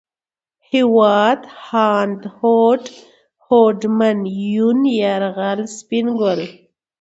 هېواد، 0.71 1.39
هاند، 1.67 2.21
هوډ، 2.37 2.81
هوډمن، 3.45 4.17
يون، 4.53 4.79
يرغل، 4.99 5.59
سپين 5.77 6.07
ګل 6.19 6.41